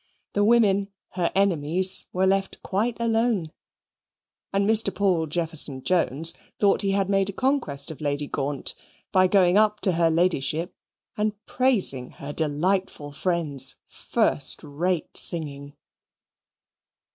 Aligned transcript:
The 0.33 0.43
women, 0.43 0.87
her 1.09 1.31
enemies, 1.35 2.07
were 2.11 2.25
left 2.25 2.59
quite 2.63 2.99
alone. 2.99 3.51
And 4.51 4.67
Mr. 4.67 4.91
Paul 4.91 5.27
Jefferson 5.27 5.83
Jones 5.83 6.33
thought 6.59 6.81
he 6.81 6.89
had 6.89 7.07
made 7.07 7.29
a 7.29 7.33
conquest 7.33 7.91
of 7.91 8.01
Lady 8.01 8.25
Gaunt 8.25 8.73
by 9.11 9.27
going 9.27 9.59
up 9.59 9.79
to 9.81 9.91
her 9.91 10.09
Ladyship 10.09 10.73
and 11.17 11.33
praising 11.45 12.09
her 12.13 12.33
delightful 12.33 13.11
friend's 13.11 13.75
first 13.87 14.63
rate 14.63 15.15
singing. 15.17 15.73